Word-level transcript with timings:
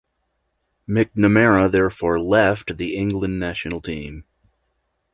McNamara 0.89 1.69
therefore 1.69 2.19
left 2.19 2.75
the 2.77 2.95
England 2.97 3.39
national 3.39 3.81
team. 3.81 4.25